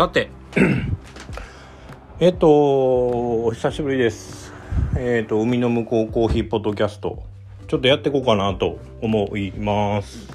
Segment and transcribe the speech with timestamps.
[0.00, 0.30] さて。
[2.20, 4.50] えっとお久しぶりです。
[4.96, 7.22] えっと海の向こうコーヒーポッドキャスト。
[7.68, 10.26] ちょっとやっていこうかなと思います。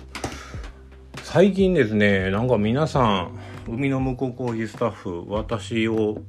[1.23, 6.21] 最近ですねなんか皆さん海の向こうコーヒースタッフ私を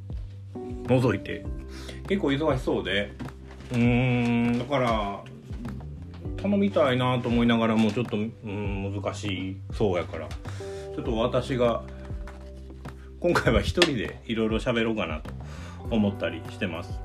[0.88, 1.44] 除いて
[2.08, 3.12] 結構忙しそうで
[3.70, 5.20] うーんだから
[6.38, 11.82] 頼みたいなと思いながらもちょっと、うん、難しいそうやからちょっと私が
[13.18, 15.30] 今回は一人でいろいろ喋ろうかなと
[15.90, 17.00] 思ったりしてます。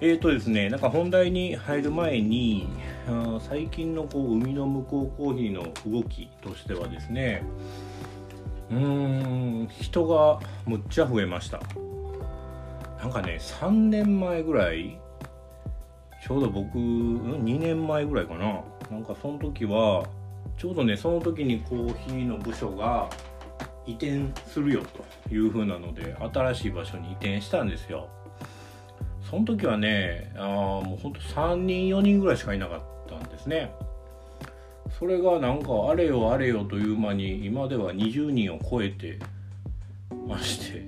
[0.00, 2.66] えーとですね、なんか本題に入る前に
[3.48, 7.44] 最近のこう海の向こうコーヒーの動きとしてはですね
[8.68, 11.60] うーん人がむっちゃ増えました
[13.00, 14.98] なんかね3年前ぐらい
[16.26, 18.60] ちょうど僕2年前ぐらいかな
[18.90, 20.04] なんかその時は
[20.58, 23.08] ちょうどねその時にコーヒーの部署が
[23.86, 24.82] 移転するよ
[25.28, 28.08] という風なので新しい場所に移転したんですよ。
[29.28, 30.42] その時はねあ
[30.84, 33.72] もうほんと3人4人ぐらいしかいなかったんですね。
[34.98, 39.18] それがなんかあれよあれよという間に今では20人を超えて
[40.28, 40.84] まして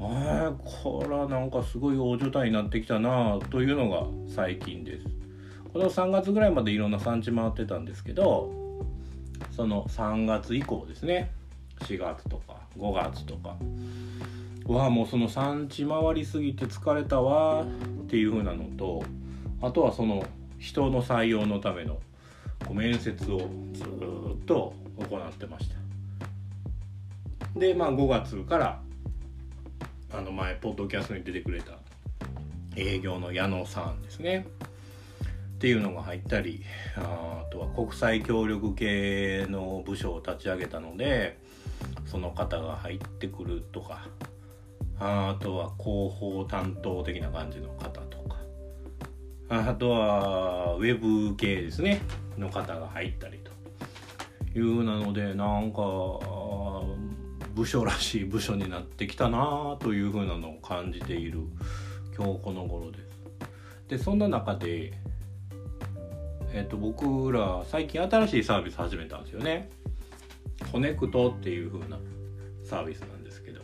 [0.00, 5.06] ああこれはなんかすごい大所帯になってきたなというのが最近です。
[5.72, 8.50] この3月ぐらいまでいろんな産地回ってたんですけど
[9.52, 11.30] その3月以降ですね。
[11.82, 13.56] 4月とか5月とか。
[14.66, 17.66] はもうその産地回りすぎて疲れたわっ
[18.06, 19.02] ていう風なのと
[19.60, 20.24] あとはその
[20.58, 21.98] 人の採用のための
[22.70, 23.38] 面接を
[23.72, 27.58] ずっと行ってました。
[27.58, 28.80] でまあ5月から
[30.12, 31.72] あの前ポッドキャストに出てくれた
[32.76, 34.46] 営業の矢野さんですね。
[35.56, 36.64] っていうのが入ったり
[36.96, 41.38] あとは国際協力系の部署を立ち上げたので
[42.06, 44.08] その方が入ってくるとか。
[45.04, 48.36] あとは広報担当的な感じの方とか。
[49.48, 52.00] あとはウェブ系ですね。
[52.38, 53.50] の方が入ったりと。
[54.54, 55.82] いうなのでなんか
[57.54, 61.40] 部署らしい部署になってきたなというふうなのを感じている。
[62.16, 63.02] 今日この頃です。
[63.88, 64.92] でそんな中で、
[66.52, 69.70] えっと、僕ら最近新しいサービス始めたんですよね。
[70.72, 71.98] コネクトっていう風な
[72.64, 73.60] サービスなんですけど。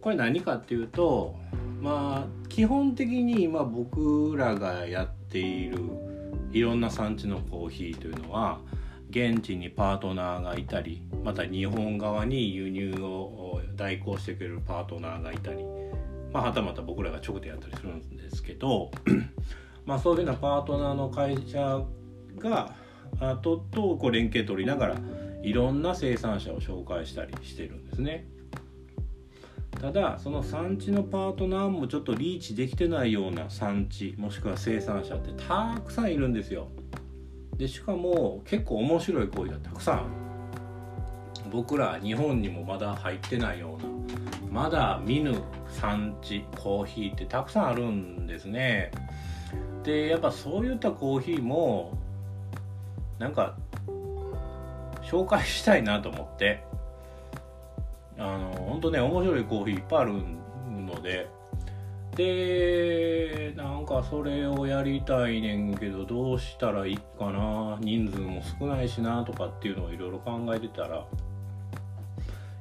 [0.00, 1.34] これ何かっていうと
[1.80, 5.78] まあ基本的に今僕らがやっている
[6.52, 8.60] いろんな産地のコーヒーというのは
[9.08, 15.64] 現地にパートナーがいたりまた日本側に輸入を代行してくれるパートナーがいたり、
[16.34, 18.90] まあ、はたまた僕らが直でやったりするんですけど
[19.86, 21.82] まあそういうふうなパートナーの会社
[22.36, 22.74] が
[23.40, 24.96] ととこう連携取りながら
[25.44, 28.26] いろんな生産者を紹介したりしてるんですね。
[29.80, 36.68] ただその産地のパートナーもちょっとリーチできてないような産地もしくは生産者ってたくさんいるんですよ。
[37.56, 40.06] でしかも結構面白い行為がたくさん
[41.52, 45.34] 僕ら日本にもまだ入ってないようなまだ見ぬ
[45.68, 48.90] 産地コーヒーってたくさんあるんですね。
[49.82, 51.98] でやっぱそういったコーヒーも
[53.18, 53.56] なんか
[55.04, 56.64] 紹介したいなと思って。
[58.16, 61.28] あの本当ね面白いコーヒーいっぱいあるので。
[62.16, 67.76] でなんかそれをやりたいねんけどどうしたらいいかな。
[67.80, 71.04] 人数も少ないしなとかっていうのをいろいろ考えてたら。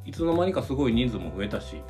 [0.06, 1.82] いつの間にかすごい人数も増えたし。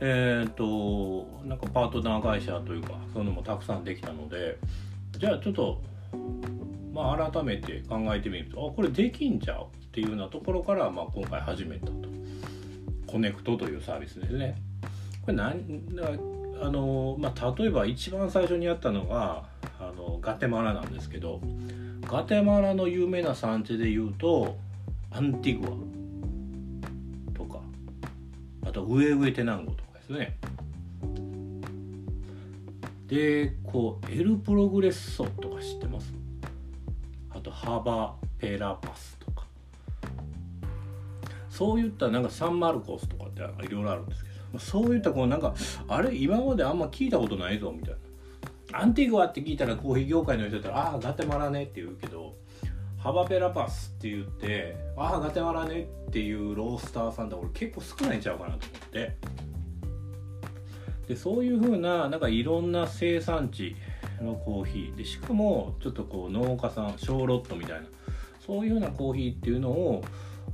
[0.00, 4.58] えっ、ー、となんかパートナー会社というかそういうのもたくさんできたので。
[5.18, 5.80] じゃあちょっと
[6.94, 12.14] まあ、改めて考えてみるとあこれできんちゃうっていうようなところから、まあ、今回始めたと。
[13.06, 14.56] コネクトというサービスですね。
[15.22, 15.54] これ何
[16.60, 19.44] あの、まあ、例えば一番最初にやったのが
[19.78, 21.40] あのガテマラなんですけど
[22.02, 24.56] ガテマラの有名な産地でいうと
[25.12, 27.60] アンティグアとか
[28.66, 30.36] あとウエウエテナンゴとかですね。
[33.06, 36.12] でこうエルプログレッソとか知ってます？
[37.54, 39.46] ハバペラパスとか。
[41.48, 44.58] そういったなんかサンマルコスとかっていろいろあるんですけど。
[44.58, 45.54] そういったこうなんか
[45.88, 47.94] あれ今まであんま聞いたことないぞみたい
[48.70, 48.80] な。
[48.80, 52.34] アンティグアって聞いたらコーヒー業界の人だったらああガテマラねって言うけど
[52.98, 59.16] ハバペラパスって言ってああガテマラねっていうロースターさんって俺結構少ないんちゃうかなと思って。
[61.06, 63.76] でそういうふうななんかいろんな生産地
[64.24, 64.96] のコーヒー。
[64.96, 67.86] でしかもちょっとこう農家さん小ロットみたいな
[68.44, 70.04] そういうようなコーヒーっていうのを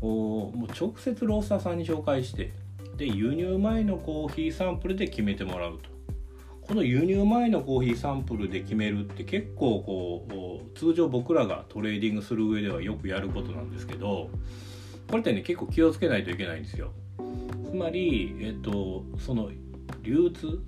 [0.00, 2.52] もう直接ロースターさんに紹介して
[2.96, 5.90] で輸入前のコーヒーサンプルで決めてもらうと。
[6.62, 14.30] この輸入前のコーヒーサンプルで決めるって結構こう通常僕らがトレーディングする上ではよくやることなんですけど
[15.08, 16.92] これってね結構気をつけないといけないんですよ。
[17.68, 19.50] つまりえっとその
[20.02, 20.60] 流通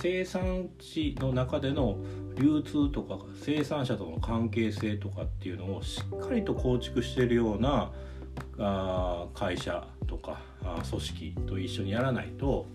[0.00, 1.98] 生産地の中での
[2.36, 7.90] 流通とか生産者との関係性とかっていうのをしっかりと構築しているような
[8.58, 12.66] あ会社とかあ組織と一緒にやらないと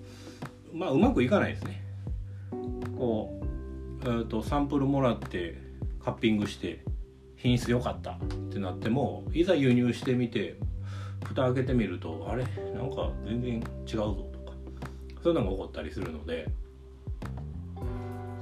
[0.73, 1.81] まあうまくいかないですね。
[2.97, 3.45] こう、
[4.03, 5.57] えーと、サンプルもらって
[6.03, 6.83] カッピングして
[7.37, 8.17] 品質良かったっ
[8.51, 10.57] てなってもいざ輸入してみて
[11.23, 12.43] 蓋開けてみるとあれ？
[12.73, 14.57] なんか全然違うぞとか
[15.23, 16.49] そういうのが起こったりするので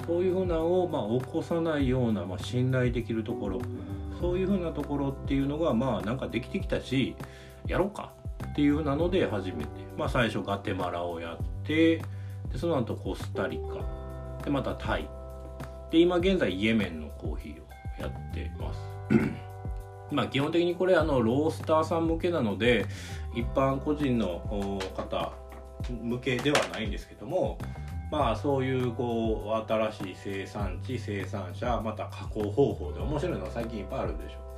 [0.05, 3.61] そういうふうなのを、まあ、起こさないような、まあ、信頼できるところ
[4.19, 7.15] そういうふうなところっていうのがまあなんかできてきたし
[7.67, 8.13] やろうか
[8.51, 11.97] っていうふうなので始めて、まあ、最初ガテマラをやって
[12.51, 15.07] でその後コスタリカでまたタイ。
[15.89, 17.65] で今現在イエメンのコーヒーを
[17.99, 18.79] やってます。
[20.11, 22.85] まあ基本的にこれあのロースターさん向けなので
[23.35, 24.79] 一般個人の方
[25.89, 27.57] 向けではないんですけども
[28.11, 34.51] まあそういうこう新しい生産地生産者また加工方法で面白いのが最近いっぱいあるでしょ。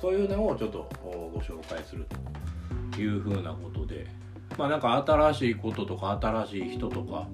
[0.00, 2.06] そういうのをちょっとご紹介する
[2.92, 4.06] というふうなことで。
[4.56, 7.26] まあなんか新しいこととか新しい人とか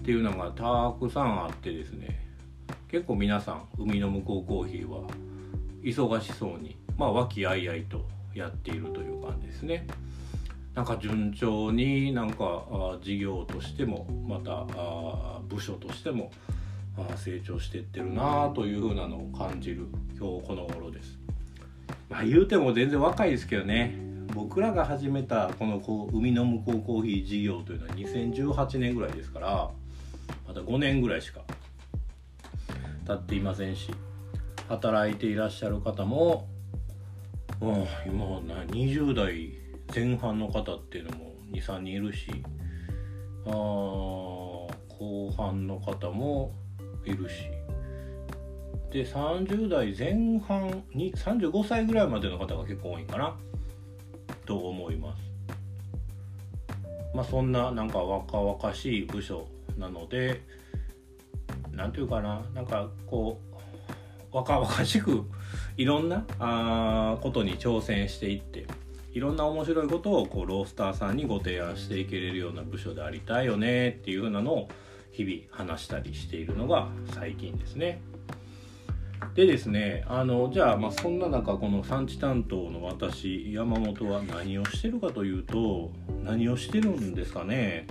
[0.00, 2.18] っていうのがたくさんあってですね。
[2.88, 5.02] 結構皆さん海の向こうコーヒーは
[5.82, 9.86] 忙しそうにまあ和気あいあいとやっているという感じですね。
[10.74, 14.64] なんか順調になんか事業としてもまた
[15.48, 16.30] 部署としても
[17.16, 19.86] 成長していってるなというふうなのを感じる
[20.18, 21.18] 今日この頃です。
[22.08, 23.96] まあ言うても全然若いですけどね
[24.34, 29.70] 僕らが始めたこのこう海の向こうコーヒー事業というのは2018年ぐらいですから
[30.46, 31.40] また5年ぐらいしか
[33.06, 33.90] 経っていませんし
[34.68, 36.48] 働いていらっしゃる方も、
[37.60, 39.59] うん、今は20代
[39.94, 42.30] 前半の方っていうのも23人いるし
[43.46, 44.70] あ後
[45.36, 46.52] 半の方も
[47.04, 47.46] いるし。
[48.90, 53.36] で30代前半に35歳ぐらいまでの方が結構多いかな？
[54.44, 55.22] と思います。
[57.14, 59.46] まあそんななんか若々しい部署
[59.78, 60.42] なので
[61.70, 62.42] 何て言うかな？
[62.52, 63.40] なんかこ
[64.32, 65.24] う若々しく
[65.76, 68.66] いろんなあことに挑戦していって
[69.12, 74.68] いろんな面白いことをこうロースターさんにご提案していけれるような部署でありたいよねっていうふうなのを
[75.10, 78.00] 日々話したりしているのが最近ですね。
[79.34, 85.92] でですねあのじゃあまあそんな中この産地担当の私山本は何をしてるかというと
[86.24, 87.86] 何をしてるんですかね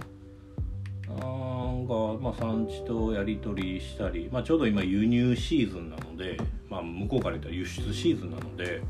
[1.08, 6.38] なんか、まあ、産地とやり取りしたり、まあ、ちょうど今輸入シーズンなので、
[6.70, 8.82] まあ、向こうから言ったら輸出シーズンなので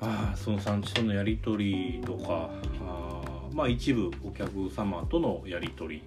[0.00, 2.50] あその産地とのやり取りとか
[2.80, 6.02] あまあ一部お客様とのやり取り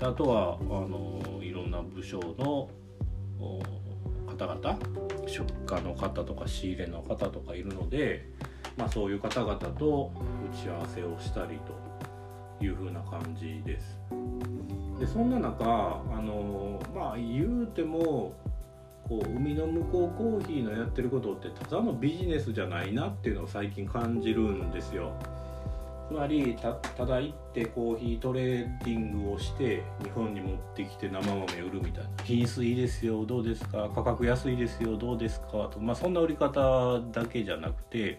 [0.00, 2.68] あとはあのいろんな部署の
[4.26, 4.78] 方々
[5.26, 8.28] 出荷の方とか仕入れの方とかいるので、
[8.76, 10.12] まあ、そういう方々と
[10.52, 11.58] 打ち合わせをしたり
[12.58, 13.98] という風な感じです。
[14.98, 18.34] でそんな中あのまあ言うても
[19.12, 25.12] こう海の向こうコーヒーのやってることってただのビジネスじゃないなっていうのを最近感じるんですよ。
[26.08, 32.10] つまりただ行ってコーヒートレーディングをして日本に持ってきて生豆売るみたいな。
[32.24, 33.90] 品質いいですよどうですか？
[33.94, 35.68] 価格安いですよどうですか？
[35.70, 38.18] とまあそんな売り方だけじゃなくて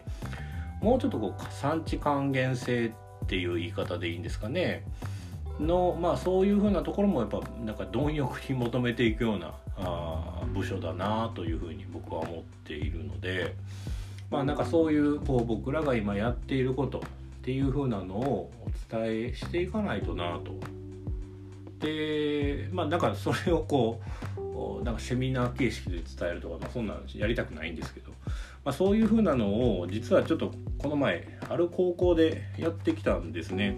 [0.79, 4.85] もうちょっとこう産地還元性っていう言い方でいいんですかね？
[5.59, 9.53] のまあそういうふうなところもやっぱなんか貪欲に求めていくような
[10.53, 13.55] 部署だなというふうに僕は思っているので
[14.29, 17.01] まあなんかそういうこう僕らが今やっていることっ
[17.43, 20.53] ていうふうなのをお伝えしていかないとなと。
[21.85, 24.01] でまあだかそれをこ
[24.81, 28.11] うなんかセミナー形式で伝えるとか、まあ、そんなやりたくないんですけど、
[28.63, 33.77] まあ、そういうふうなのを実はちょっとこの前ある高校でやってきたんですね。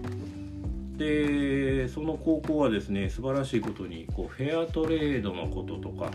[0.98, 6.12] でその高校はですね素晴らしいことにこうフェアトレードのこととか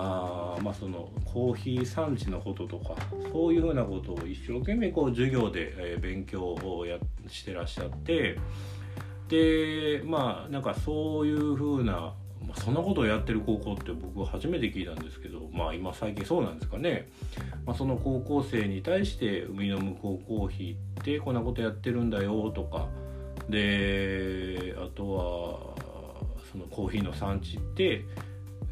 [0.00, 2.94] あまあそのコーヒー産地のこととか
[3.32, 8.38] そういうふうなことを一生懸命こう授業で、え、勉強をやしてらっしゃって
[9.28, 12.14] でまあなんかそういうふうな、
[12.54, 17.08] そんなことをやってる高校って僕初めて聞いたんですけどまあ今最近そうなんですかね、
[17.66, 22.88] まあ、その高校生に対して海の向こうコーヒーってこんなことやってるんだよとか。
[23.48, 25.88] であとは
[26.52, 28.04] そのコーヒーの産地って、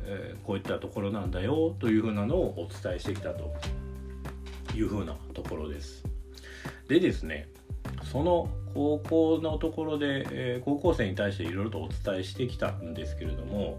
[0.06, 3.52] えー、こういったところなんだよというふうなのをお伝えしてきたと
[4.74, 6.04] いうふうなところです。
[6.88, 7.48] でですね
[8.12, 13.78] その高校のところで、えー、高校生に対していろいろとお伝えしてきたんですけれども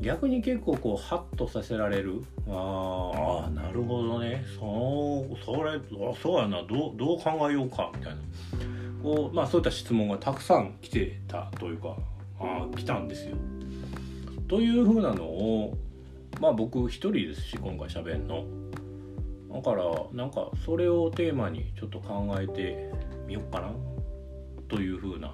[0.00, 5.80] 逆に結構こうハッとさせられるああなるほどねそうそれ
[6.20, 8.20] そうやなどうどう考えようかみたいな
[9.02, 11.96] こう、まあ、そういった質問がたくさん来てたというか
[12.40, 13.36] あ来たんですよ。
[14.54, 15.76] というふうなのを
[16.40, 18.44] まあ僕一人ですし今回しゃべんの。
[19.52, 22.88] だからなんかそれをテーマにちょっと考えて
[23.26, 23.72] みようかな
[24.68, 25.32] というふうな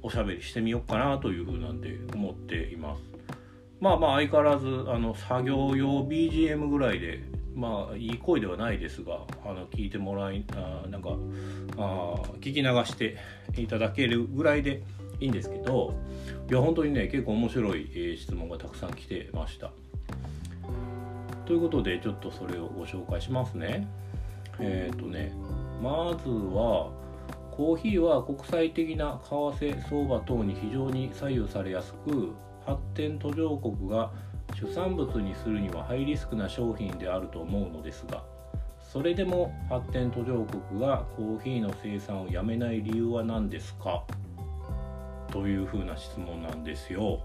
[0.00, 3.02] おしゃべりしてみようかなというふうなんで思っています。
[3.80, 7.24] まあまあ相変わらずあの作業用 BGM ぐらいで
[7.56, 11.16] まあいい声ではないですがあの聞いてもらいあなんか
[11.78, 13.16] あ聞き流して
[13.56, 14.84] いただけるぐらいで
[15.18, 15.94] いいんですけど
[16.50, 19.70] いや本当にね結構面白い、え、質問がたくさん来てました。
[21.46, 23.86] ということでちょっとそれをご紹介しますね。
[24.58, 25.32] えっ、ー、とね
[25.80, 26.90] まずは
[27.52, 32.32] コーヒーは国際的な為替相場等に非常に左右されやすく
[32.66, 34.10] 発展途上国が
[34.54, 38.24] 主産物にするにはハイリスクな商品であると思うのですが
[38.80, 44.04] それでも発展途上国がコーヒーの生産をやめない理由は何ですか？
[45.30, 47.20] というふうな質問なんですよ。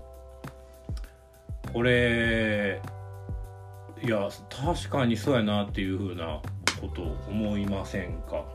[1.73, 2.81] これ
[4.03, 6.41] いや確かにそうやなっていうふうな
[6.79, 8.45] ことを思いませんか？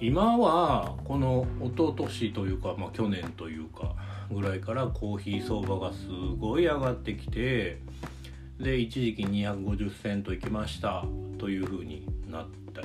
[0.00, 3.94] 今はこの一昨年というか、まあ、去年というか
[4.30, 7.80] ぐらいからコーヒー相場がすごい上がってきて
[8.60, 11.04] で一時期250セントいきました
[11.38, 12.82] というふうになった。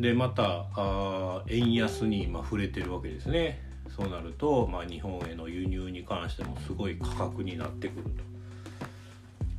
[0.00, 3.71] でまたあ円安に今触れてるわけですね。
[3.96, 8.32] そうなると、まあ、日本への輸入に関してもすごい価格になってくると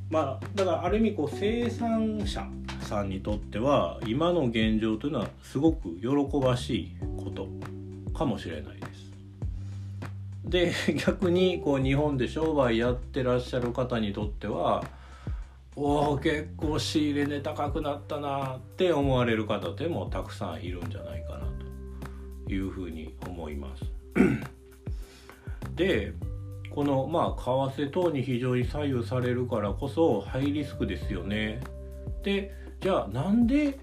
[0.10, 2.46] まあだからある意味こう生産者
[2.84, 7.48] さんにとっては今の現状というのはすごく喜ばしいこと
[8.16, 9.12] かもしれないです。
[10.46, 10.74] で
[11.04, 14.84] 逆にこう日本で商売やってらっしゃる方にとっては
[15.76, 21.48] おお結構仕入れ値高くなったなって思われる方でもたくさんいるんじゃないかな
[22.46, 24.03] というふうに思います。
[25.76, 26.14] で
[26.70, 27.42] このまあ
[27.76, 31.62] 為替等に非常に左右されるからこそハイリスクですよね。
[32.24, 33.80] でじゃあなんで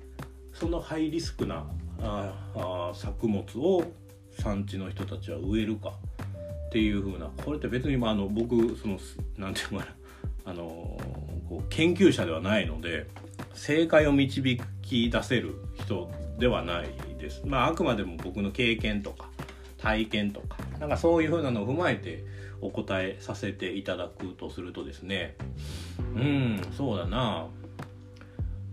[0.53, 1.67] そのハイリスクな
[2.03, 3.85] ああ作物を
[4.31, 5.93] 産地の人たちは植えるか？
[6.69, 8.99] っていう風なこれって別にまああの僕その
[9.37, 9.87] 何て言うのか
[10.45, 10.65] なあの
[11.49, 13.09] こう研究者ではないので
[13.55, 17.43] 正解を導き出せる人ではないです。
[17.45, 19.30] まああくまでも僕の経験とか
[19.81, 22.25] 体験とかなんかそういう風なのを踏まえて
[22.61, 25.37] お答えさせていただくとするとですね
[26.15, 27.47] うんそうだな。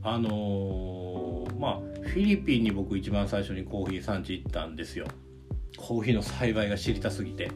[0.03, 5.05] あのー、まあフィリピンに僕一番最初にコーヒー産地行ったんですよ。
[5.75, 7.51] コーヒーの栽培が知りたすぎて。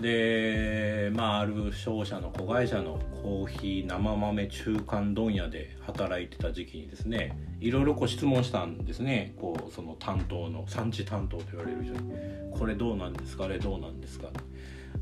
[0.00, 9.34] でまあある商社の子会社のコーヒー生豆中間問屋で働いてた時期にですねいろいろこう質問したんですね。
[9.38, 12.12] こうその担当の産地担当と言われる人に
[12.52, 13.44] 「これどうなんですか？
[13.44, 14.28] あれどうなんですか?」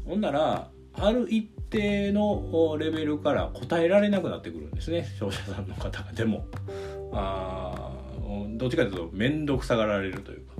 [0.06, 5.06] ほんならある一定のレベルから答えられなくなってくるんですね。
[5.18, 6.12] 商社さんの方が。
[6.12, 6.46] でも
[7.12, 7.90] あ
[8.56, 10.54] どっちかというと面倒くさがられるというか。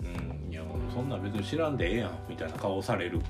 [0.00, 0.62] うんいや
[0.94, 2.10] そんなん別に知らんでええやん。
[2.28, 3.20] みたいな顔される。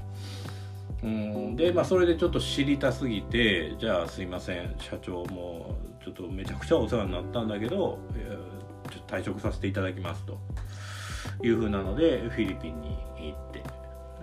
[1.07, 1.57] うん。
[1.57, 10.39] でまあそれでちょっと知りたすぎてじゃあすいません社長もうちょっとめちゃくちゃお世話になったんだけど、えー、ちょっと退職させていただきますと
[11.43, 13.63] いうふうなのでフィリピンに行って。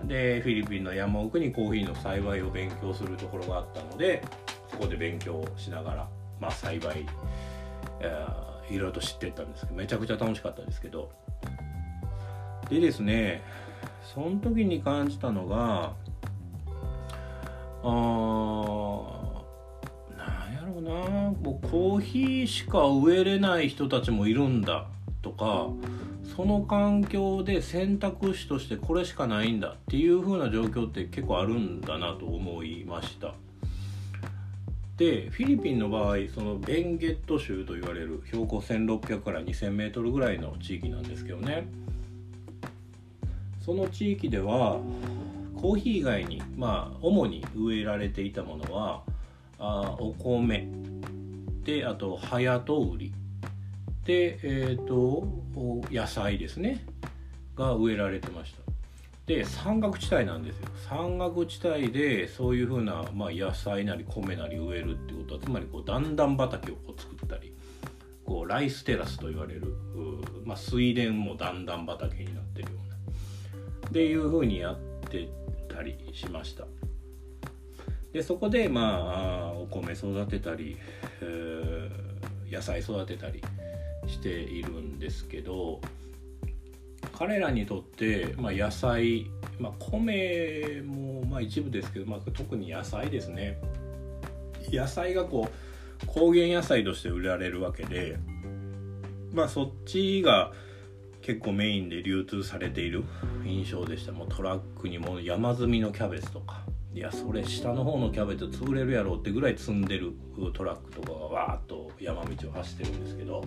[0.04, 4.22] でフィリピンの山奥にコーヒーの栽培を勉強するところがあったので
[4.70, 7.06] そこで勉強しながら、まあ、栽培、
[8.00, 11.10] えー、いろいろと知ってったんですけどめちゃくちゃ楽しかったですけど。
[12.68, 13.42] でですね
[14.02, 15.94] その時に感じたのが
[17.86, 19.42] あ
[20.16, 20.90] なんやろうな。
[21.32, 24.86] もうコーヒーしか植えれない人たちもいるんだ
[25.20, 25.68] とか
[26.36, 33.34] その環境で選択肢としてこれしかないんだっていう風な状況って結構あるんだなと思いました。
[34.96, 41.66] でフィリピンの場合そのベンゲット州と言われる標高1600から2000メートルぐらいの地域なんですけどね。
[43.60, 44.78] その地域では
[45.64, 49.02] コーヒー以外にまあ主に植えられていたものは
[49.58, 50.68] あお米。
[51.62, 53.14] であと早と売り。
[54.04, 55.26] でえっ、と
[55.90, 56.84] 野菜ですね。
[57.56, 58.58] が植えられてました。
[59.24, 60.68] で山岳地帯なんですよ。
[60.86, 67.56] 山岳地帯でそういうふうな、まあ、野菜なり米なり植えるってことはつまりこう段々畑をこう作ったり
[68.26, 69.74] こうライステラスと言われる、
[70.44, 73.88] まあ、水田も段々畑になってるような。
[73.88, 74.78] っていうふうにやっ
[75.08, 75.26] て
[75.74, 76.64] たりしました。
[78.12, 80.76] でそこでまあお米育てたり、
[81.20, 83.42] えー、野菜育てたり
[84.06, 85.80] しているんですけど
[87.12, 89.26] 彼らにとって、まあ、野菜、
[89.58, 93.58] まあ、米もまあ一部ですけど、まあ、特に野菜ですね。
[94.70, 98.16] 野菜がこう高原野菜として売られるわけで
[99.32, 100.52] まあそっちが
[101.24, 103.02] 結構メインで流通されている
[103.46, 104.12] 印象でした。
[104.12, 106.62] もうトラックにも山積みのキャベツとか。
[106.94, 110.12] いやそれ下の方のキャベツ潰れるやろうってぐらい積んでる
[110.52, 113.42] トラックとかがわーっと山道を走ってるんですけど。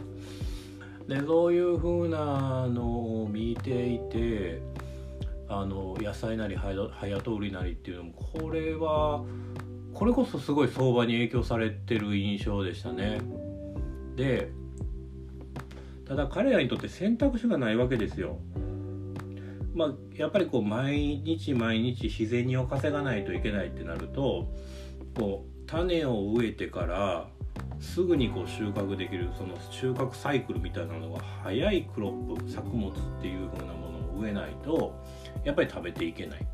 [1.07, 4.61] でそういう風なのを見ていて
[5.47, 6.89] あの野菜なり早
[7.21, 9.23] 通りなりっていうのもこれは
[9.93, 13.21] これこそすごい相場に影響されてる印象でしたね。
[14.15, 14.51] で
[16.07, 18.39] ただ彼らにとって選択肢がないわけですよ。
[19.75, 24.51] まあ、やっぱりこう毎日毎日自然にを稼がないといけないってなると
[25.15, 27.27] こう種を植えてから
[27.79, 34.95] すぐにこう収穫できるその収穫サイクルみたいなのが早いクロップ作物っていう風なものを植えないと
[35.43, 36.47] やっぱり食べていけない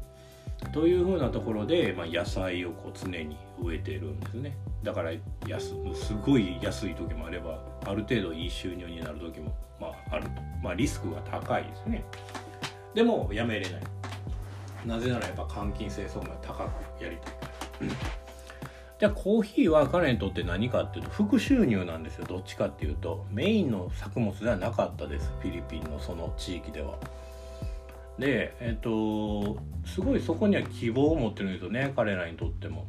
[0.73, 4.55] という風なところで、まあ、野菜をこう常に植えてるんですね。
[4.83, 5.11] だから
[5.47, 12.03] 安すごい安い時もあればある程度いい収入になる時も、まあ、あると、まあ、リスクが高いですね。
[12.93, 13.81] でもやめれない。
[14.85, 18.23] なぜならやっぱ換金性層が高くやりたいから。
[18.99, 22.25] じゃあコーヒーは彼にとって何かっていうと副収入なんですよ。
[22.25, 25.31] どっちかっていうとメインの作物ではなかったです。
[25.41, 26.97] フィリピンのその地域では。
[28.19, 31.91] でえっ、とすごいそこには希望を持ってるんですよね。
[31.95, 32.85] 彼らにとっても。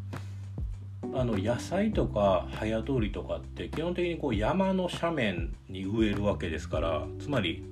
[1.12, 7.64] あの野菜とか早通りとかって基本的にこう山の斜面に植えるわけですからつまり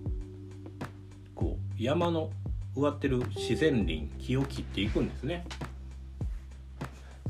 [1.34, 2.30] こう山の
[2.76, 5.44] 植わってる自然林木を切っていくんですね。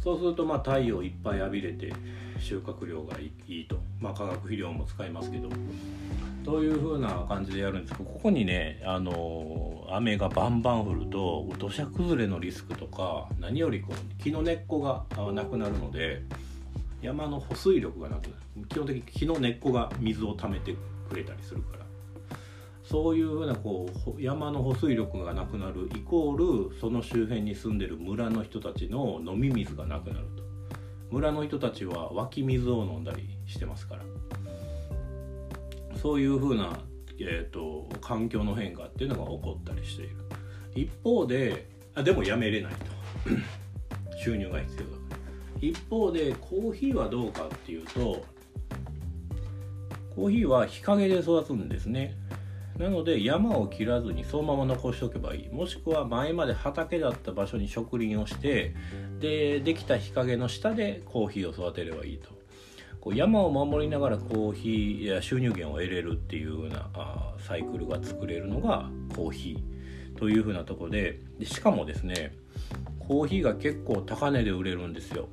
[0.03, 1.93] そうするとまあ太陽いっぱい浴びれて
[2.39, 5.49] 収穫量がいいとまあ化学肥料も使いますけど
[6.45, 16.23] という風な感じでやるんですけどここにねあの雨がバンバン降ると土砂崩れのリスクとか何よりこう木の根っこがなくなるので
[17.01, 18.33] 山の保水力がなくなる。
[18.69, 20.75] 基本的に木の根っこが水を溜めて
[21.09, 21.83] くれたりするから。
[22.85, 30.43] そういうふうなこう山の保水力がなくなるイコールその周辺に住んでる村の人たちの飲み水がなくなると。
[31.11, 34.03] 村の人たちは湧き水を飲んだりしてますから。
[36.03, 36.81] そういうふうな、
[37.21, 40.17] えーと、環境の変化っていうのが起こったりしている。
[40.75, 42.79] 一方であでもやめれないと。
[44.19, 45.03] 収入が必要だ。
[45.61, 48.25] 一方でコーヒーはどうかっていうと
[50.17, 52.17] コーヒーは日陰で育つんですね。
[52.79, 55.49] なので山を切らずにそのまま残しておけばいい。
[55.51, 58.75] もしくは前まで畑だった場所に植林をして
[59.21, 62.42] でできた日陰の下でコーヒーを育てればいいと。
[63.03, 72.33] こう山を守りながらコーヒーや収入源を得れるっていうようなあサイクルが作れるのがコーヒーというふうなところででしかもですね
[73.01, 75.29] コーヒーが結構高値で売れるんですよ。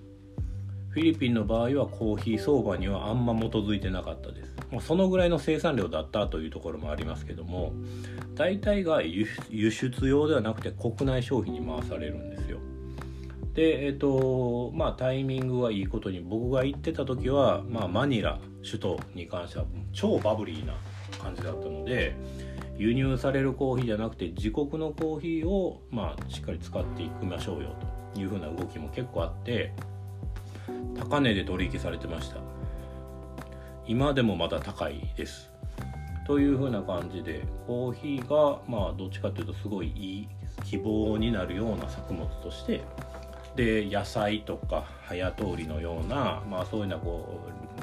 [0.89, 4.55] フィリピンの場合はコーヒー相場にはあんま基づいてなかったです。
[4.71, 7.73] もうそのぐらいの生産量だったというところもありますけども
[8.33, 9.27] 大体が輸
[9.69, 12.57] 出用ではなくて国内消費に回されるんですよ。
[13.59, 20.75] でえっ、とまあタイミングはいいことに僕が行ってた時は、まあ、マニラ首都に関しては超バブリーな
[21.21, 22.15] 感じだったので
[22.77, 27.75] 輸入されるコーヒーじゃなくて自国のコーヒーを、まあ、しっかり使っていきましょうよ
[28.13, 29.73] というふうな動きも結構あって
[30.97, 32.37] 高値で取引されてました。
[33.85, 35.51] 今でもまだ高いです。
[36.25, 40.27] というふうな感じでコーヒーがまあどっちかというとすごいいい
[40.63, 42.81] 希望になるような作物として
[43.55, 47.41] で野菜とか早通りのような、まあ、そういうようなこ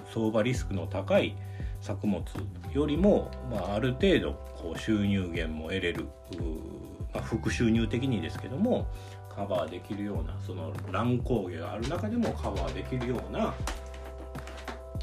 [0.09, 1.37] う相場リスクの高い
[1.81, 2.25] 作物
[2.73, 6.07] よりも、まあ、ある程度こう収入源も得れる、
[7.13, 8.87] まあ、副収入的にですけども
[9.35, 13.55] カバーできるようなその乱高下がある中でもカバーできるような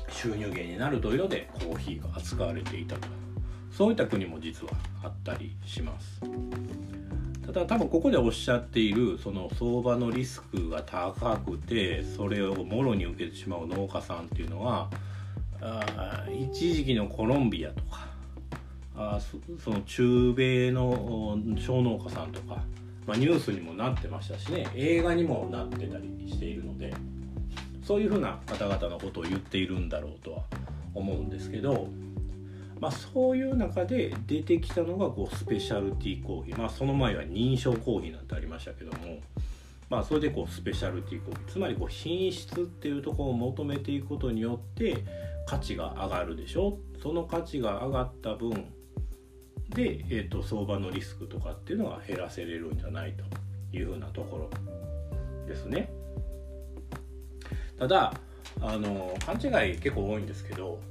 [0.10, 3.08] 収入源になるというのでコーヒーが扱われていたと。
[3.76, 4.74] そういった国も実は
[5.04, 6.22] あったりします。
[7.46, 14.90] ただ多分ここでおっしゃっているその相場のリスクが高くてそれをもろに受けてしまう農家さんっていうのは
[15.62, 18.08] あ一時期のコロンビアとか
[18.96, 19.20] あ
[19.64, 22.64] その中米の小農家さんとか、
[23.06, 26.94] まあ、ニュースにもなってましたしね映画にもなってたりしているので
[27.86, 30.44] そういうふうな方々のことを言っているんだろうとは
[30.94, 31.88] 思うんですけど、
[32.84, 39.20] まあ、そういう中で出てきたのがこうスペシャルティーコーヒー、まあ、その前は認証コーヒーなんてありましたけども、
[39.90, 41.52] まあ、それでこうスペシャルティーコーヒー。
[41.54, 44.98] つまりこう品質っていうところを求めていくことによって
[45.48, 46.78] 価値が上がるでしょ？
[47.02, 48.52] その価値が上がった分。
[49.70, 53.24] で、えーと、相場のリスクとかっていうのは減らせれるんじゃないと
[53.76, 54.50] いうふうなところ
[55.48, 55.90] ですね。
[57.80, 58.14] ただ
[58.60, 60.82] あの勘違い結構多いんですけど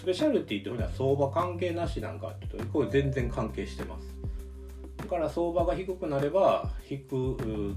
[0.00, 4.16] スペシャルティっていうのは相場関係なしなんかっていうとこれ全然関係してます。
[4.96, 7.74] だから相場が低くなれば低く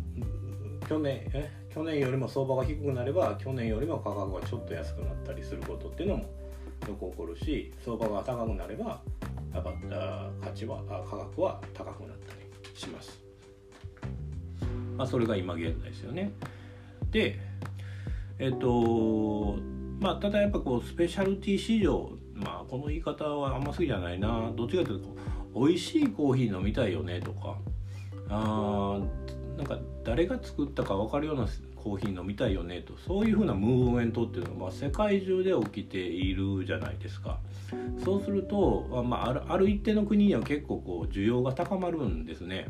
[0.88, 6.24] 去年え去年よりも相場が低くなれば去年よりも価格がちょっと安くなったりすることっていうのも
[6.88, 9.02] よく起こるし相場が高くなれば
[9.54, 9.74] やっぱ
[10.42, 13.22] 価値は価格は高くなったりします。
[14.96, 16.32] まあ、それが今現在ですよね。
[17.12, 17.38] で
[18.40, 19.58] えっと
[20.00, 24.52] まあただやっぱこうスペシャルティ市場まあこの言い方はあんま好きじゃないな。
[24.56, 25.10] どっちかというと
[25.56, 27.58] 美味しいコーヒー飲みたいよねとか。
[28.30, 29.00] あ
[29.58, 32.94] なんか誰が作ったか分かるようなコーヒー飲みたいよねと。
[33.06, 37.40] そういうふうなムーブメントっていうのは、まあ、世界中で起きているじゃないですか。
[38.04, 42.70] そうすると、まあ、るある一定の国には結構こう需要が高まるんですね。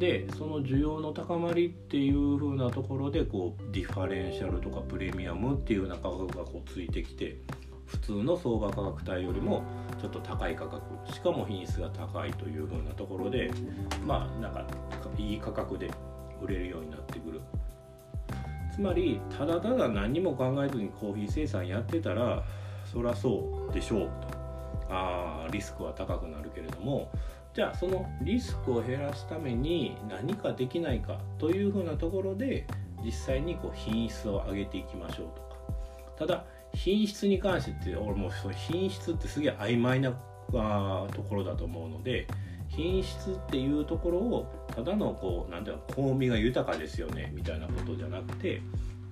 [0.00, 7.36] でその需要の高まりっていう風なところでこうディファレンシャルとかプレミアムっていうような価格がこうついてきて
[7.84, 9.62] 普通の相場価格帯よりも
[10.00, 10.82] ちょっと高い価格
[11.12, 13.50] しかも品質が高いという風なところで
[14.06, 14.66] まあなんか
[15.18, 15.90] いい価格で
[16.42, 17.40] 売れるようになってくる。
[18.72, 22.42] つまりただただ何も考えずにコーヒー生産やってたら
[22.90, 24.40] そりゃそうでしょうと。
[24.88, 27.10] ああリスクは高くなるけれども
[27.52, 32.66] じゃあそのリスクを減らすために何かできないかというふうなところで
[33.04, 35.50] 実際にこう品質を上げていきましょうとか。
[36.16, 42.28] ただ品質に関してって俺もその品質ってすげえ曖昧なところだと思うので
[42.68, 48.62] 品質っていうところをただのこう何ていうの香味が豊かですよねみたいなことじゃなくて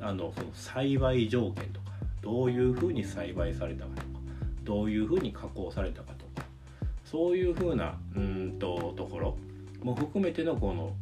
[0.00, 1.86] あのその栽培条件とか
[2.20, 4.06] どういうふうに栽培されたかとか
[4.62, 6.17] どういうふうに加工されたか。
[7.10, 9.36] そういうふうなうんとところ
[9.82, 10.92] も含めてのこの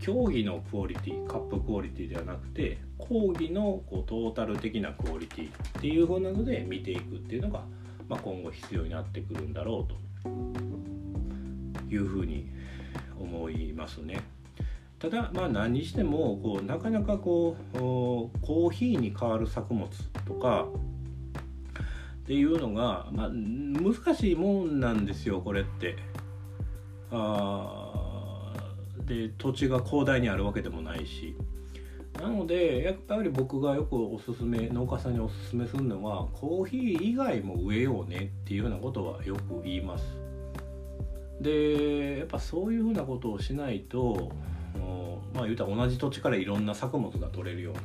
[0.00, 5.50] 競技のクオリティカップクオリティではなくて講義のこうトータル的なクオリティっ
[5.80, 7.62] ていう風なので見ていくっていうのが、
[8.08, 12.48] まあ、今後必要になってくるんだろうというふうに
[13.18, 14.20] 思いますね。
[14.98, 19.88] ただまあ何にしてもこうなかなかこうコーヒーに代わる作物
[20.26, 20.66] とか
[22.26, 25.94] っていうのが、まあ、難しいもんなんですよこれって。
[27.12, 28.52] あ
[29.04, 31.36] で土地が広大にあるわけでもないし。
[32.20, 40.04] なのでやっぱり僕がよくおすすめ農家さんにおすすめするのはコーヒー以外も植えようねっていうようなことはよく言います。
[41.40, 44.32] でやっぱそういうふうなことをしないと
[45.34, 47.80] まあ言うたら同じ土地からいろんな作物が取れるような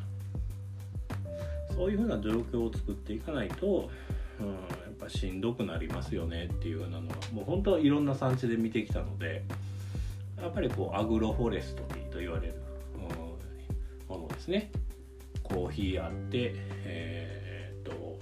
[1.76, 3.90] そういうふうな状況を作っていかないと、
[4.42, 4.56] うん、や
[4.90, 9.44] っぱしんどくなりますよねっていうようなのはもう本当はいろんな産地で見てきたので
[10.42, 12.56] やっぱりこうアグロフォレストリーと言われる、
[12.96, 14.72] うん、ものですね。
[15.44, 18.20] コーヒーあってえー、っと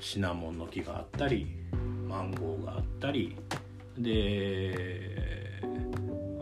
[0.00, 1.46] シナモンの木があったり
[2.08, 3.36] マンゴーがあったり
[3.98, 5.62] で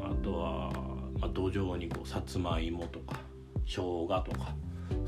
[0.02, 0.72] あとは、
[1.18, 3.20] まあ、土壌にこうさつまいもとか
[3.66, 4.54] 生姜とか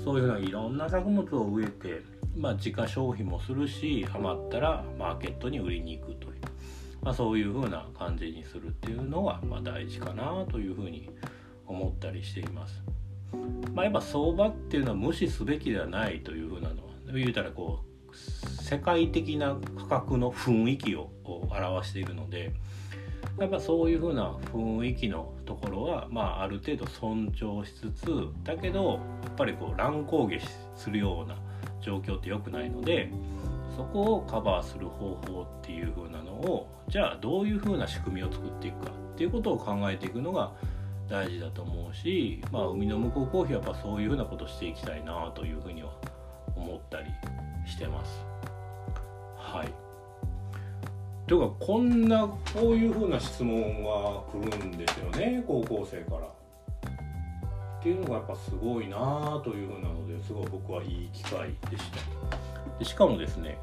[0.03, 2.03] そういうふうないろんな作物を植えて、
[2.37, 6.35] まあ、自家消費もするし余ったらマーケットに売りに行くという、
[7.03, 11.11] まあ、そういうふうな感じにするっていうのは、まあ、大事かなというふうに
[11.67, 12.83] 思ったりしています。
[13.73, 22.53] まあ、やっぱ相場っていうのは無視すべきではないというふうなのは言うたらこう世界的な価格の雰囲気を表しているので
[23.39, 30.39] やっぱそういう風な雰囲気のところは、まあ、ある程度尊重しつつだけどやっぱりこう乱高下
[30.77, 31.37] するような
[31.85, 33.11] 状況って良くないので
[33.77, 40.53] そこをカバーする方法っていう風なのをじゃあどういう風な仕組みを作っていくかっていうことを考えていくのが
[41.09, 45.93] 大事だと思うし、まあ、海の向こうコーヒーはやっぱそういう風なことしていきたいなというふうには
[46.57, 47.11] 思ったり
[47.67, 48.25] してます。
[49.37, 49.85] はい
[51.27, 56.29] というかこんなこういうふうな質問が来るんですよね高校生から。
[57.85, 62.79] っていうのがやっぱすごいなというふうなのですごい僕はいい機会でした。
[62.79, 63.59] でしかもですね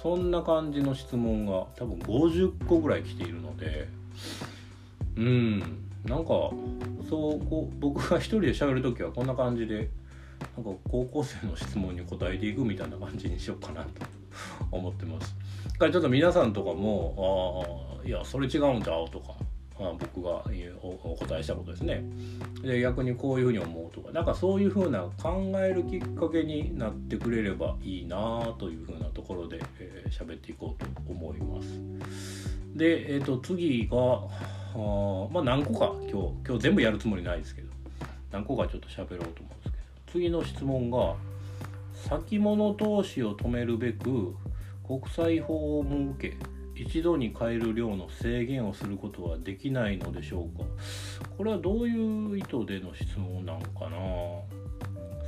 [0.00, 3.88] そんな感じの質問が多分50個ぐらい来ているので
[5.16, 5.58] うん
[6.04, 6.28] なんか
[7.08, 9.90] そうこう僕が一人で喋る時はこんな感じで
[10.56, 13.88] なんか高校生の質問に答えていくみたいな感じにしようかなと
[14.70, 15.34] 思ってます。
[15.64, 19.34] だからちょっと皆さんとかも「ああいやそれ違うんちゃう?」とか
[19.88, 20.44] あ僕が
[20.82, 22.04] お答えしたことですね。
[22.62, 31.68] で逆にこういうふうに思うとかなんかそういうふうな考えるきっかけになってくれればいいなというふうなところで喋、えー、っていこうと思います。
[32.74, 33.96] で、えーと、次が
[35.32, 37.68] まあ何個か今日今日全部やるつもりないですけど
[38.30, 39.74] 何個かちょっと喋ろうと思うんですけど
[40.10, 41.14] 次の質問が
[42.08, 44.34] 先物投資を止めるべく
[44.86, 46.36] 国際法を設け
[46.82, 50.64] 一度に買える量の制限をすることはできないのでしょうか？
[51.36, 53.98] これはどういう意図での質問なのかな？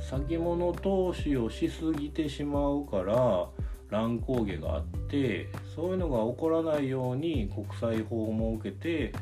[0.01, 3.47] 先物投資をしすぎてしまうから
[3.89, 9.13] 乱高下があってそういうのが起こらないように国際法を設けて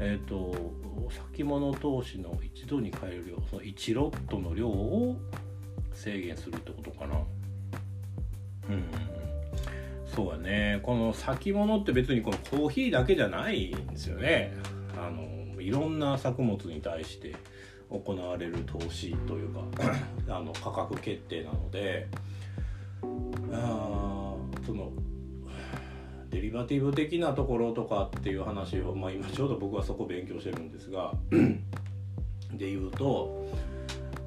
[0.00, 0.54] えっ、ー、と
[1.32, 5.16] 先物投資の一度に買える量その1ロットの量を
[5.92, 7.16] 制限するってことかな。
[8.70, 9.23] うん。
[10.14, 10.80] そうやね。
[10.82, 14.52] この先物って別にこのコーヒーだけじゃないんですよね。
[14.96, 17.34] あのいろんな作物に対して
[17.90, 19.60] 行われる投資というか
[20.28, 22.06] あの価格決定なので
[23.52, 24.34] あ
[24.66, 24.92] その
[26.30, 31.12] デリバティブ的なところとかっていう話を、まあ、今ちょうど僕はそこ勉強してるんですが
[32.52, 33.46] で言うと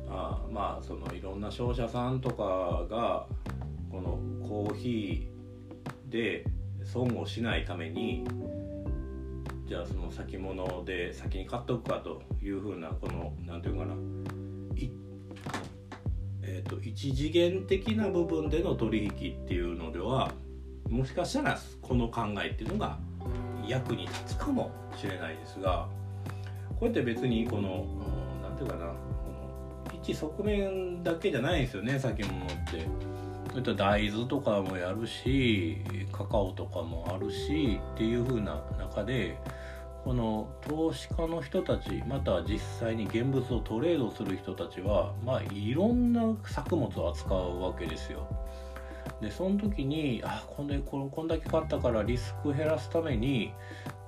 [0.10, 3.26] あまあそのいろんな商社さんとかが
[3.91, 5.37] このコーヒー
[6.10, 6.46] で
[6.84, 8.26] 損をしないために
[9.65, 13.96] じゃあその先物で先に買っとくかというふうなこの何て言うかな
[16.50, 20.32] えーと、一次元的な部分での取引っていうのでは
[20.89, 22.98] もしかしたらこの考えっていうのが
[23.67, 25.89] 役に立つかもしれないですが
[26.70, 27.86] こうやって別にこの
[28.41, 28.93] 何て言うかなこ
[29.93, 33.16] の一側面だけじゃないんですよね先物って。
[33.58, 35.78] ういった大豆とかもやるし
[36.12, 39.38] カカオとかもあるしっていう風な中で
[40.04, 48.28] この投資家の人たちまたは実際に現物をトレードする人たちはまあいろんな作物を扱うわけですよ。
[49.22, 53.52] でその時にあこんでここんだけ買ったからリスク減らすために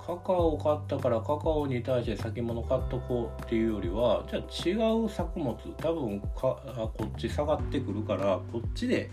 [0.06, 9.10] カカオ買ったからカカオに対して先物買っとこうっていうよりはじゃあ違う作物多分かこっち下がってくるからこっちで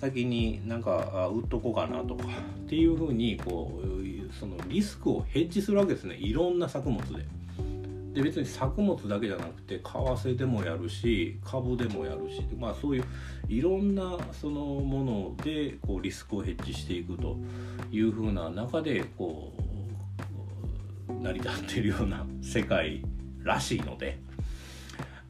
[0.00, 7.26] 先になんか売っとこうかなとかっていうふうにこうそのリスクをヘッジするわけですねいろんな作物で。
[8.12, 13.04] で別に作物だけじゃなくて為替でもやるし株でもやるしまあそういう
[13.48, 17.36] いろんなそのものでこうリスクをヘッジしていくと
[17.92, 19.59] いうふうな中でこう
[21.22, 23.02] 成り立っているような世界
[23.42, 24.18] らしいので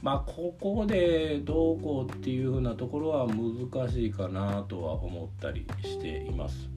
[0.03, 6.69] まあここでどうこうっていうふうなところは難しいかなとは思ったりしています。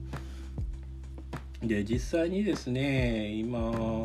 [1.62, 3.58] で実際にですね今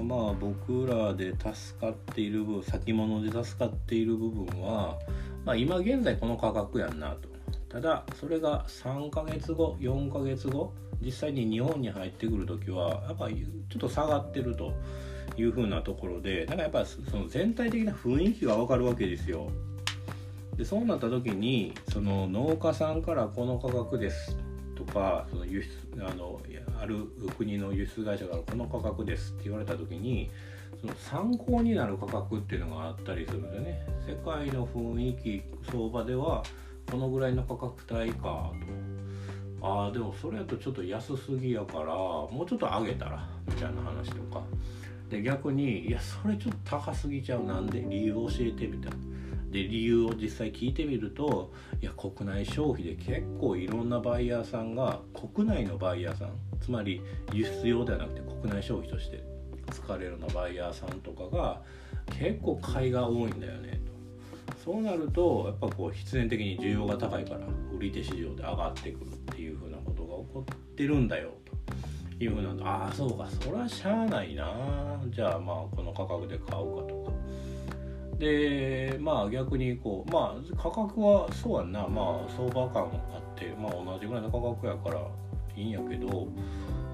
[0.04, 4.98] まあ僕らで助かっている分先物で助かっている部分は、
[5.44, 7.29] まあ、今現在この価格やんなと
[7.70, 14.74] ただそれが3ヶ月後4ヶ月後実際に日本に入ってくる時はやっぱりちょっと下がってると
[15.38, 19.50] いう風なところでなんかやっぱその全体的な雰囲気が分かるわけですよ。
[20.58, 24.36] でそうなった時にその農家さんからこの価格です
[24.76, 26.42] とかその輸出あの
[26.82, 27.06] ある
[27.38, 30.30] 国の輸出会社からこの価格ですって言われた時に
[30.82, 36.44] その参考になる価格っていうのがあったりするんでね世界の雰囲気相場では
[36.90, 38.52] このぐらいの価格帯か
[39.62, 39.68] と。
[39.68, 44.42] ああでもそれやとちょっと安すぎやからもうちょっと上げたらみたいな話とか。
[45.10, 48.98] で逆にいやそれちょっと高すぎちゃうなんで理由教えてみたいな。
[49.52, 56.30] で理由を実際聞いてみるといや国内消費で結構いろんなバイヤーさんが国内のバイヤーさん
[56.62, 57.02] つまり
[57.34, 59.24] 輸出用ではなくて国内消費として
[59.72, 61.62] 使われるようなバイヤーさんとかが
[62.20, 63.82] 結構買いが多いんだよね。
[64.72, 67.40] そうなるとやっぱこう必然的に需要が高いから
[67.76, 71.32] 売り手市場で上がってくるっていうふうなことが起こってるんだよ
[72.18, 75.02] というふうなああそうかそれはしゃあないな。
[75.10, 78.20] じゃあまあこの価格で買うかとか。
[78.20, 81.88] でまあ逆にこうまあ価格はそうやんな。
[81.88, 85.02] まあ相場感あってまあ同じぐらいの価格やから
[85.56, 86.28] いいんやけど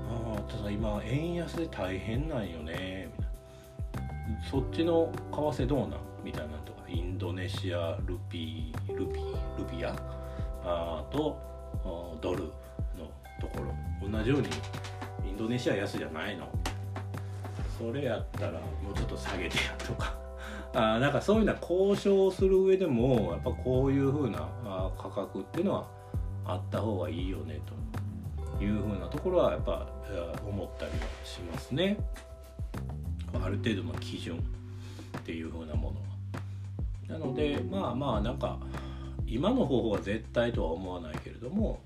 [0.09, 4.45] あただ今円安で大変なんよねみたいな。
[4.49, 5.99] そっちの為替どうなん？
[6.23, 9.93] みたいなとインドネシアルピールピールピア
[10.63, 11.37] あと
[12.21, 12.43] ドル
[12.97, 13.65] のとこ
[14.01, 14.47] ろ同じように
[15.27, 16.47] インドネシア安じゃないの
[17.77, 20.15] それやったらもうちょっと下げてやとか
[20.73, 24.47] あなんかそういうのは交渉する上でもやっぱこういう風な
[24.97, 25.87] 価格っていうのは
[26.45, 27.59] あった方がいいよね
[28.57, 29.85] という風なところはやっぱ
[30.47, 31.97] 思ったりはしますね。
[33.33, 34.37] ある程度の基準
[35.17, 36.14] っていう風なもの。
[37.07, 38.59] なのでまあまあなんか
[39.27, 41.79] 今の方法は絶対とは思わないけれども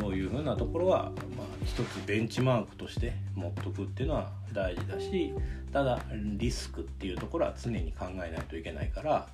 [0.00, 5.32] そういうふうなところは、まあ、一つベンチマークとして持っとくっていうのは大事だし
[5.72, 6.00] ただ
[6.36, 9.28] リスクっていうところは常に考えないといけないから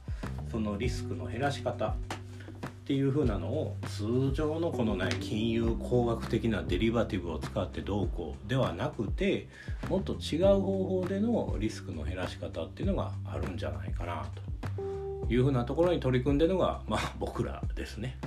[0.51, 9.49] そのリスクの減らし方っていう風なのを通常のこのね金融工学的なデリバティブを使ってどうこうではなくて
[9.89, 14.94] もっと違う方法でのリスクの減らし方っていうのがあるんじゃないかなと。
[15.31, 18.19] いう風なところに取り組んでるのがまあ僕らですね。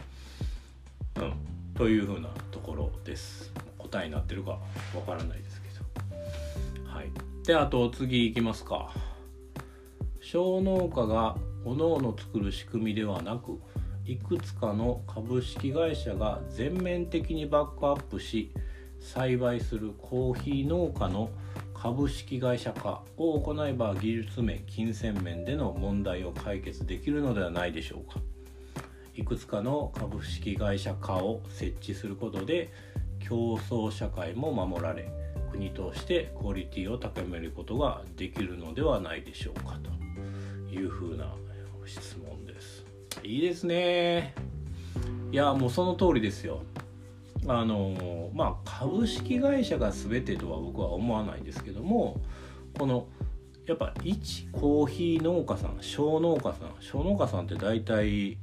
[1.17, 1.33] うん、
[1.75, 3.51] という風なところです。
[3.77, 4.59] 答えになってるかわ
[5.05, 6.89] からないですけど。
[6.89, 7.11] はい。
[7.45, 8.91] であと次いきますか。
[10.21, 13.61] 小農家が各々作る仕組みではなく
[14.05, 18.51] いくつかの株式会社が全面的にバックアップし
[18.99, 21.29] 栽培するコーヒー農家の
[21.79, 28.19] 株式会社化を行えば技術面金銭面での問題を解決できるのではないでしょうか。
[29.15, 32.71] いくつかの株式会社化を設置することで
[33.19, 35.09] 競争社会も守られ
[35.51, 41.33] 国としてクオリティを高めることができるのではないでしょうかというふうな
[41.85, 42.85] 質問です。
[43.23, 44.33] いいですね。
[45.31, 46.63] いやもうその通りですよ。
[47.45, 52.19] あのまあ株式会社が全てとは僕は思わないんですけども
[52.77, 53.07] この
[53.65, 58.37] やっぱ一コーヒー農家さん小農家さん小農家さんって大体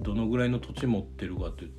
[0.00, 1.70] どのぐらいの土地持ってるかという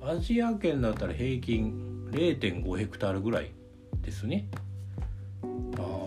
[0.00, 3.52] とアジア圏だったら平均0.5ヘクタールぐらい
[4.00, 4.48] ですね。
[5.42, 6.04] あ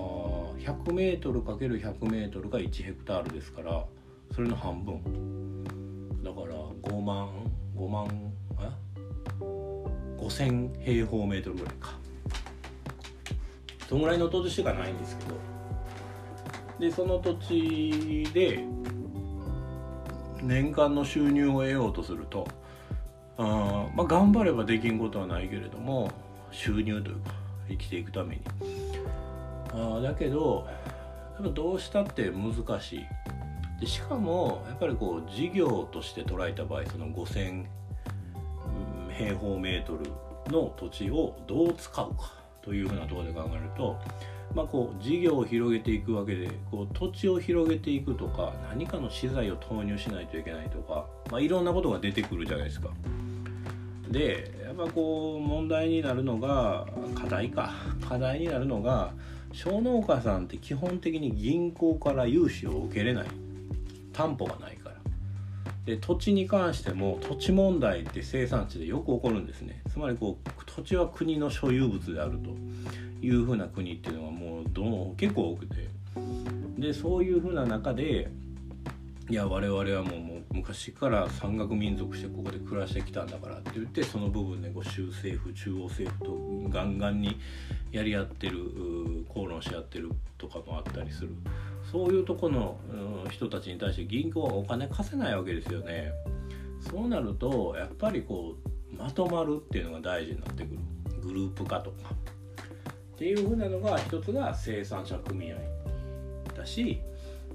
[0.58, 3.86] 100m×100m が1ヘクタールですから
[4.34, 5.64] それの半分
[6.24, 7.30] だから5万
[7.76, 8.34] 5万
[10.28, 11.98] 5000平方メートルぐらいか。
[13.88, 15.36] そのぐらいの土地しかないんですけど。
[16.80, 18.64] でその土地で
[20.44, 22.48] 年間の収入を得ようとすると
[23.38, 26.12] あまあ頑張ればできんことはないけれども
[26.52, 27.32] 収入というか
[27.68, 28.42] 生きていくために。
[29.74, 30.68] あだけど
[31.36, 33.06] やっぱどうしたって難しい。
[33.80, 37.66] でしかもやっぱりこう事業として捉えた場合その5,000
[39.18, 40.10] 平方メートル
[40.52, 43.98] の土地をどう使うかというふうなところで考えると、
[44.54, 52.90] まあ、こう事業を広げていくわけでこう土地を広げていくとか何かの資材を投入しないといけないとか、まあ、いろんなことが出てくるじゃないですか。
[54.10, 57.74] でやっぱこう問題になるのが課題か。
[58.08, 59.14] 課題になるのが
[59.52, 63.28] 小農家さんって基本的に銀行から融資を受けれない。
[64.14, 64.87] 担保がないか
[65.88, 69.82] で土地に関しても土地問題って生産地でよく起こるんですね。
[69.90, 72.52] つまりこう土地は国の所有物であると。
[73.22, 75.88] いうふうな国っていうのはもうどう結構多くて。
[76.78, 78.30] でそういうふうな中で
[79.30, 87.40] いや我々はもうもう昔から山岳民族してここで暮らしてきたんだからって言ってその部分で、ね、州政府中央政府とガンガンに
[87.92, 88.58] やり合ってる
[89.28, 91.30] 口論し合ってるとかもあったりする。
[91.98, 92.80] そういうところの、
[93.32, 96.12] 人たちに対して銀行はお金貸せないわけですよね。
[96.80, 98.56] そうなるとやっぱりこ
[98.94, 100.80] うまとまるっていうのが大事になってくる
[101.22, 102.12] グループ化とか
[103.16, 105.58] っていうふうなのが一つが生産者組合
[106.56, 107.02] だし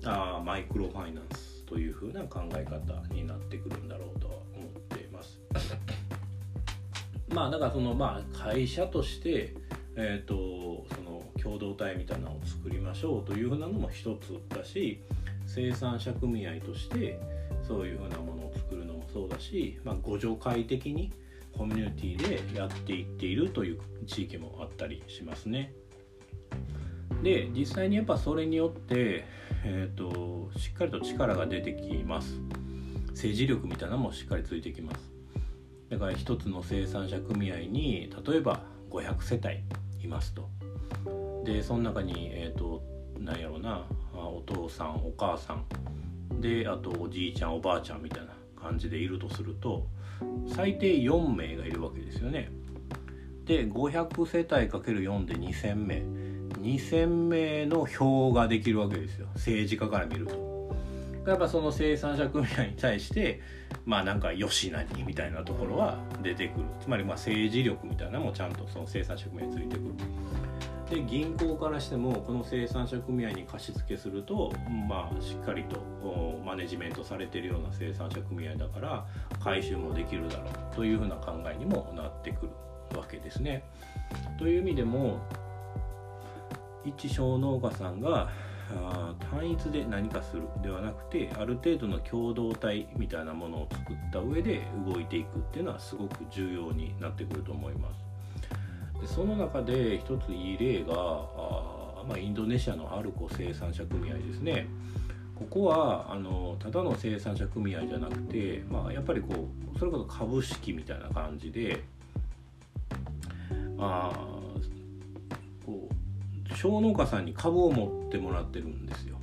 [0.04, 5.40] あマイクロファイナンスというふうな考え方になってくるんだろうとは思っています。
[7.28, 9.54] まあだからそのまあ会社として
[9.94, 11.22] えーと、その
[11.62, 15.00] 共同体みたいなのを作りましょうというふうなのも一つだし
[15.46, 17.20] 生産者組合として
[17.66, 21.12] そういうふうなものを作るのもそうだし、まあ、互助会的に
[21.56, 25.74] コミュニティでやっていっているという地域もあったりしますね。
[27.22, 29.24] で実際にやっぱそれによって、
[29.64, 32.40] えーと、としっかりと力が出てきます
[33.10, 35.12] 政治力みたいなのもしっかりついてきます
[35.88, 39.62] だから一つの生産者組合に例えば500世帯
[40.04, 40.48] いますと。
[41.44, 42.82] でその中にえっ、ー、と
[43.18, 49.86] なんやろうなお父さんお母さんであとおじいちゃんおばあちゃんみたいな感じでいるとすると
[50.54, 52.50] 最低4名がいるわけですよね。
[53.44, 55.96] で500世帯かける4で2,000名
[56.60, 60.52] 2,000名の票ができるわけですよ政治家から見ると。
[61.26, 63.40] やっぱその生産者組合に対して
[63.84, 69.94] まあなんか吉成みたいなところは出てくるつまりまあ政治力みたいなのもちゃんとその生産者組合についてくる。
[70.92, 74.52] で銀行からしてもこの生産者組合に貸付すると
[74.86, 75.80] まあしっかりと
[76.44, 79.06] マネジメントされてるような生産者組合だから
[79.42, 82.46] 回収もできるだろうというふうな考えにもなってく
[82.92, 83.64] るわけですね。
[84.38, 85.18] という意味でも
[86.84, 88.28] 一小農家さんが
[89.30, 98.01] 単一で何かするではなくてある程度の共同体みたいなものを作った上で動いていくっていうのはすごく重要になってくると思います。
[99.02, 104.68] でその中で一ついい例があ、まあ、インドネシアのアルコ生産者組合ですね。
[105.34, 111.82] ここはあのただの生産者組合じゃなくて、まあ、やっぱりこうそれこそ株式みたいな感じで
[113.76, 114.12] あ
[115.66, 119.16] こう小農家さんに株を持ってもらってるんですよ。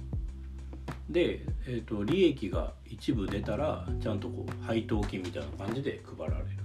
[1.10, 6.59] で、えーと、利益が一部出たらちゃんとこう配当金みたいな感じで配られる。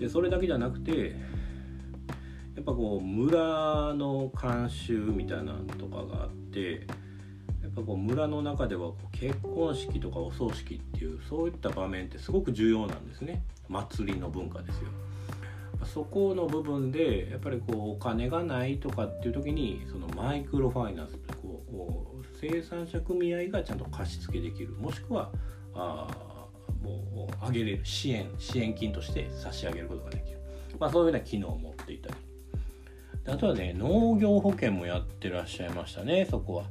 [0.00, 1.14] でそれだけじゃなくて
[2.56, 6.86] やっぱこう村の慣習みたいなのとかがあって
[7.62, 14.88] やっぱこう村の中では結婚式とかお葬式っていうそういった場面ってすごく重要なんですね祭りの文化ですよ。
[15.86, 21.64] そこの部分でやっぱりこうお金がないとかっていう時にそのマイクロファイナンスこ
[22.20, 25.30] う生産者組合がちゃんと貸し付けできるもしくは
[25.74, 26.06] あ
[26.82, 30.38] もう上げれる支援支援金として差し上げることができる、
[30.78, 32.14] まあ、そういうような機能を持っていたり。
[33.26, 36.64] あとはね農業保険もやってらっしゃいましたねそこは。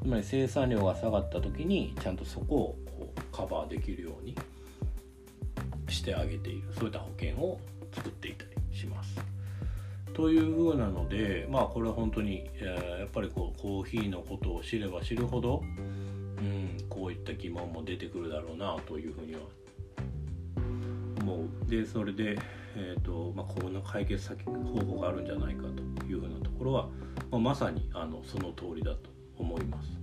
[0.00, 4.36] つまり生産量が下がった時にちゃんとそこをこうカバーできるように
[5.88, 6.68] してあげている。
[6.74, 7.58] そういった保険を
[7.92, 9.16] 作っていたりします。
[10.14, 15.62] というふうなのでまあこれは本当に、えー、やっぱりこうコーヒーのことを知れば知るほど、
[16.98, 19.40] こういった疑問も出てくるだろうなというふうには
[21.20, 21.70] 思う。
[21.70, 22.38] でそれで、
[22.74, 25.62] えーとまあ、こんな解決先方法があるんじゃないか
[25.98, 26.88] というふうなところは、
[27.30, 29.98] まあ、まさにあのその通りだと思います。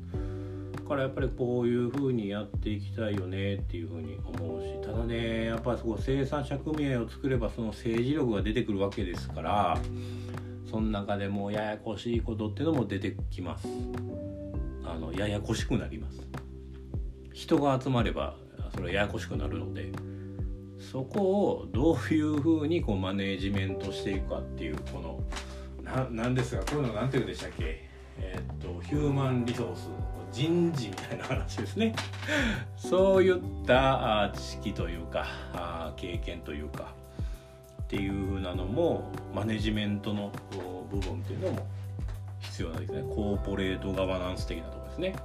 [0.88, 9.80] からやっぱりこういうふうにやっていきたいよねっていうふうに思うしただねやっぱりそこ生産者組合を作ればその政治力が出てくるわけですから
[10.70, 13.68] その中でもややこしいことってのも出てきます
[14.84, 16.45] あのややこしくなります
[17.36, 18.36] 人が集まれば
[18.74, 19.92] それはややこしくなるので
[20.80, 21.20] そこ
[21.50, 25.22] をどういうふうにこうマネージメントしていくかっていうこの
[25.84, 27.84] ななんですがこういうの何て言うんでしたっけ？
[28.18, 29.90] えー、っとヒューマンリソース
[30.32, 31.94] 人事みたいな話ですね。
[32.78, 36.94] そういった知識というか経験というか
[37.84, 40.32] っていうふうなのもマネジメントの
[40.90, 41.68] 部分っていうのも
[42.40, 43.02] 必要なんですね。
[43.14, 45.16] コーポレートガバナンス的なとこですね。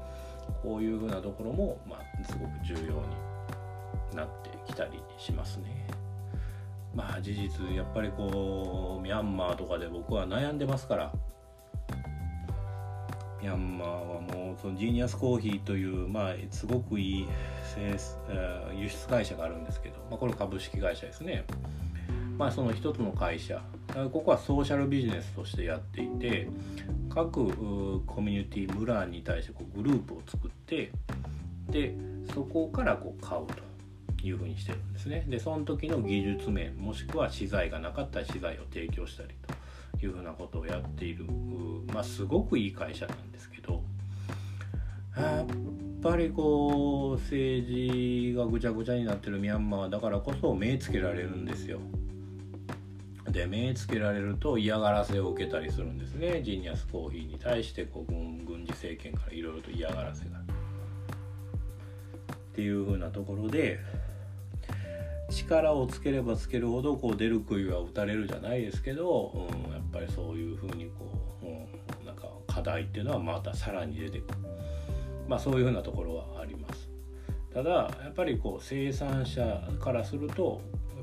[0.63, 5.87] こういうふうなところも、まあ、すごく重要になってきたりしますね
[6.95, 11.13] まあ事実やっぱりこうミャンマーとかで僕は悩んでますから
[13.41, 17.27] ミャンマーはもうそのジーニアスコーヒーという、まあ、すごくいい
[18.77, 21.45] 輸出会社があるんですけど、まあ、これ株式会社ですね。
[22.37, 23.63] まあ、その一つの会社
[24.13, 26.49] ここはソーシャルビジネスとしてやっていて
[27.09, 30.93] 各コミュニティ村に対してこうグループを作って
[31.69, 31.95] で
[32.33, 35.25] そこからこう買うというふうにしてるんですね。
[35.29, 39.61] でその時の技術面もしくは資材がなかったら資材を提供したりと。
[40.03, 41.27] いうふうなことをやっている、
[41.93, 43.83] まあ、すごくいい会社なんですけど
[45.17, 45.47] やっ
[46.03, 51.79] ぱりこう政治がぐちゃぐちゃになってるミャンマーだからこそ目つけられるんですよ。
[53.33, 56.43] で目つけられると嫌がらせを受けたりするんですね。
[56.43, 60.39] ジーニアスコーヒーに対してこう軍軍事政権からいろいろと嫌がらせが。
[60.39, 60.43] っ
[62.53, 63.79] ていうふうなところで
[65.31, 74.39] 力をつければつけるほどこう出る杭は打たれるじゃないですけど、うん、やっぱりそういうふうにこう、うん、なんか課題っていうのはまたさらに出てくる。
[75.29, 76.91] まあそういうふうなところはあります。
[77.55, 80.61] ただやっぱりこう生産者からすると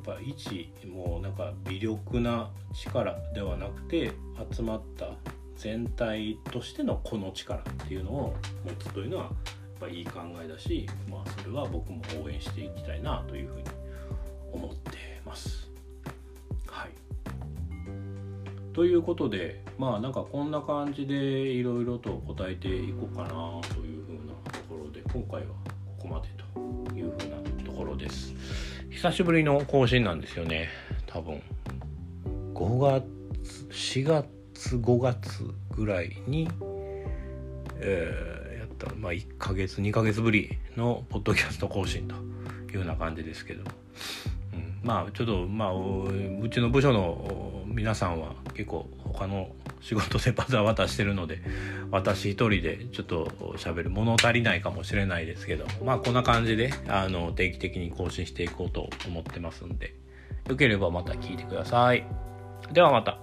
[0.08, 4.14] ぱ一もうなんか微力な力ではなくて
[4.50, 5.10] 集まった
[5.58, 8.36] 全体としてのこの力っていうのを
[8.66, 9.34] 持つというのはやっ
[9.82, 13.64] ぱいい考えだし、まあ、それは僕も応援していきたいなというふうに
[14.54, 15.70] 思ってます。
[16.68, 16.90] はい、
[18.74, 23.30] ということでまあなんかこんな感じでいろいろと答えていこうかな
[23.76, 25.48] というふうなところで今回は
[25.98, 28.37] ここまでというふうなところです。
[28.98, 30.70] 久しぶりの更新なんですよね。
[31.06, 31.40] 多分。
[32.56, 33.06] 5月
[33.70, 36.50] 4月5月ぐらいに、
[37.76, 43.64] えー、やった、まあ、1ヶ月2ヶ月ぶりのポッドキャスト更新というような感じですけど、
[44.84, 49.50] まあちょっとまあうちの部署の皆さんは結構他の
[49.82, 51.42] 仕事でバタバタしてるので
[51.92, 53.26] 私一人でちょっと
[53.58, 59.94] 喋る物足りないかもしれないですけどまあこんな感じであの定期的に更新していこうと思ってますんで
[60.48, 62.06] よければまた聞いてください。
[62.72, 63.20] ではまた。